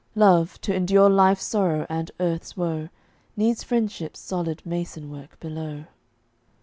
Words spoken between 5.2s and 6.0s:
below.